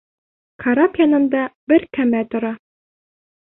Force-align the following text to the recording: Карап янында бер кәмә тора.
Карап 0.63 0.97
янында 1.01 1.43
бер 1.73 1.85
кәмә 1.99 2.23
тора. 2.33 2.53